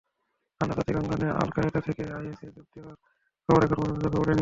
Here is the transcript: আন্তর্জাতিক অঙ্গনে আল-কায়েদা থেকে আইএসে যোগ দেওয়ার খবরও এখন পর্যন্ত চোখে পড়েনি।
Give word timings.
আন্তর্জাতিক 0.61 0.95
অঙ্গনে 0.95 1.27
আল-কায়েদা 1.33 1.79
থেকে 1.81 2.03
আইএসে 2.17 2.47
যোগ 2.55 2.67
দেওয়ার 2.75 2.95
খবরও 3.49 3.63
এখন 3.65 3.77
পর্যন্ত 3.79 4.03
চোখে 4.03 4.17
পড়েনি। 4.17 4.39